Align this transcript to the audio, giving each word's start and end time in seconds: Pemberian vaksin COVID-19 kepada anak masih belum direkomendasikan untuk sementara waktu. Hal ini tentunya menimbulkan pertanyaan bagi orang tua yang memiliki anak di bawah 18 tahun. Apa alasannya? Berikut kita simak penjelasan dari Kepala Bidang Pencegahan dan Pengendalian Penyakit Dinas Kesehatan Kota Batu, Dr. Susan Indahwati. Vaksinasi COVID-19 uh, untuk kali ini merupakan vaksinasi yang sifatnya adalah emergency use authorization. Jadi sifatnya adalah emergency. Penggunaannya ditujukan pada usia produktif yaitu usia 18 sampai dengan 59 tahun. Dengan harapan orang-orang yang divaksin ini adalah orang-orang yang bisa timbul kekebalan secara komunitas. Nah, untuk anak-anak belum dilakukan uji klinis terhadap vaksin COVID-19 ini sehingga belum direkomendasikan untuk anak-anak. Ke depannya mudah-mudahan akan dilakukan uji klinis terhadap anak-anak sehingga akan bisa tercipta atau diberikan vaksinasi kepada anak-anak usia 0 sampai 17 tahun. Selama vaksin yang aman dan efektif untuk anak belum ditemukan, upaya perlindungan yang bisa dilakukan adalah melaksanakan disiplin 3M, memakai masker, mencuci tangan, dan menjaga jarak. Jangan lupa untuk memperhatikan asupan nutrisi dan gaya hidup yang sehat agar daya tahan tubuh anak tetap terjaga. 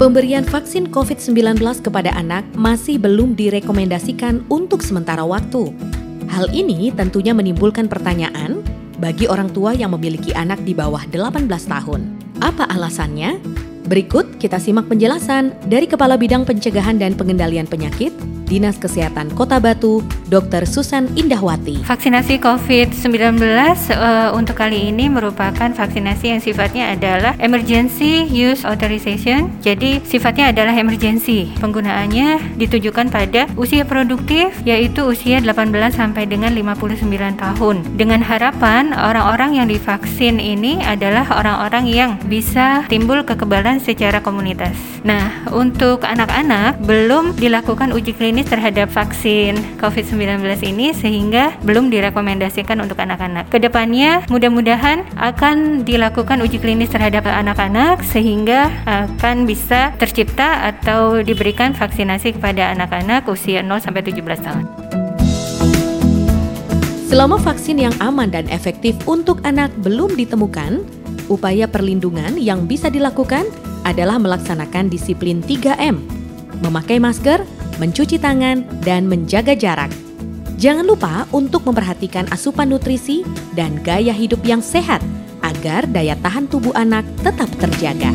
Pemberian 0.00 0.48
vaksin 0.48 0.88
COVID-19 0.88 1.60
kepada 1.84 2.08
anak 2.16 2.48
masih 2.56 2.96
belum 2.96 3.36
direkomendasikan 3.36 4.48
untuk 4.48 4.80
sementara 4.80 5.20
waktu. 5.28 5.76
Hal 6.24 6.48
ini 6.56 6.88
tentunya 6.88 7.36
menimbulkan 7.36 7.84
pertanyaan 7.84 8.64
bagi 8.96 9.28
orang 9.28 9.52
tua 9.52 9.76
yang 9.76 9.92
memiliki 9.92 10.32
anak 10.32 10.56
di 10.64 10.72
bawah 10.72 11.04
18 11.12 11.44
tahun. 11.44 12.00
Apa 12.40 12.64
alasannya? 12.72 13.44
Berikut 13.92 14.40
kita 14.40 14.56
simak 14.56 14.88
penjelasan 14.88 15.52
dari 15.68 15.84
Kepala 15.84 16.16
Bidang 16.16 16.48
Pencegahan 16.48 16.96
dan 16.96 17.12
Pengendalian 17.12 17.68
Penyakit 17.68 18.16
Dinas 18.48 18.80
Kesehatan 18.80 19.28
Kota 19.36 19.60
Batu, 19.60 20.00
Dr. 20.30 20.62
Susan 20.64 21.10
Indahwati. 21.18 21.82
Vaksinasi 21.82 22.38
COVID-19 22.38 23.42
uh, 23.90 24.30
untuk 24.38 24.54
kali 24.54 24.94
ini 24.94 25.10
merupakan 25.10 25.74
vaksinasi 25.74 26.30
yang 26.30 26.40
sifatnya 26.40 26.94
adalah 26.94 27.34
emergency 27.42 28.30
use 28.30 28.62
authorization. 28.62 29.50
Jadi 29.58 29.98
sifatnya 30.06 30.54
adalah 30.54 30.70
emergency. 30.78 31.50
Penggunaannya 31.58 32.56
ditujukan 32.56 33.10
pada 33.10 33.50
usia 33.58 33.82
produktif 33.82 34.54
yaitu 34.62 35.02
usia 35.02 35.42
18 35.42 35.74
sampai 35.90 36.30
dengan 36.30 36.54
59 36.54 37.02
tahun. 37.34 37.76
Dengan 37.98 38.22
harapan 38.22 38.94
orang-orang 38.94 39.58
yang 39.58 39.66
divaksin 39.66 40.38
ini 40.38 40.78
adalah 40.86 41.26
orang-orang 41.34 41.90
yang 41.90 42.10
bisa 42.30 42.86
timbul 42.86 43.26
kekebalan 43.26 43.82
secara 43.82 44.22
komunitas. 44.22 44.78
Nah, 45.02 45.48
untuk 45.50 46.04
anak-anak 46.04 46.84
belum 46.84 47.34
dilakukan 47.34 47.90
uji 47.90 48.12
klinis 48.12 48.46
terhadap 48.52 48.92
vaksin 48.92 49.56
COVID-19 50.20 50.76
ini 50.76 50.92
sehingga 50.92 51.56
belum 51.64 51.88
direkomendasikan 51.88 52.76
untuk 52.84 53.00
anak-anak. 53.00 53.48
Ke 53.48 53.56
depannya 53.56 54.20
mudah-mudahan 54.28 55.08
akan 55.16 55.80
dilakukan 55.80 56.44
uji 56.44 56.60
klinis 56.60 56.92
terhadap 56.92 57.24
anak-anak 57.24 58.04
sehingga 58.04 58.68
akan 58.84 59.48
bisa 59.48 59.96
tercipta 59.96 60.68
atau 60.68 61.24
diberikan 61.24 61.72
vaksinasi 61.72 62.36
kepada 62.36 62.68
anak-anak 62.76 63.24
usia 63.32 63.64
0 63.64 63.80
sampai 63.80 64.04
17 64.04 64.44
tahun. 64.44 64.64
Selama 67.08 67.40
vaksin 67.40 67.80
yang 67.80 67.96
aman 68.04 68.28
dan 68.28 68.44
efektif 68.52 68.92
untuk 69.08 69.40
anak 69.48 69.72
belum 69.80 70.20
ditemukan, 70.20 70.84
upaya 71.32 71.64
perlindungan 71.64 72.36
yang 72.36 72.68
bisa 72.68 72.92
dilakukan 72.92 73.48
adalah 73.88 74.20
melaksanakan 74.20 74.92
disiplin 74.92 75.40
3M, 75.40 75.96
memakai 76.60 77.00
masker, 77.00 77.40
mencuci 77.80 78.20
tangan, 78.20 78.68
dan 78.84 79.08
menjaga 79.08 79.56
jarak. 79.56 80.09
Jangan 80.60 80.84
lupa 80.84 81.24
untuk 81.32 81.64
memperhatikan 81.64 82.28
asupan 82.28 82.68
nutrisi 82.68 83.24
dan 83.56 83.80
gaya 83.80 84.12
hidup 84.12 84.44
yang 84.44 84.60
sehat 84.60 85.00
agar 85.40 85.88
daya 85.88 86.12
tahan 86.20 86.52
tubuh 86.52 86.76
anak 86.76 87.00
tetap 87.24 87.48
terjaga. 87.56 88.12